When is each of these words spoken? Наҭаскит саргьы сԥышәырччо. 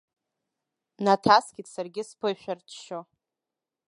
Наҭаскит 1.03 1.67
саргьы 1.73 2.03
сԥышәырччо. 2.09 2.99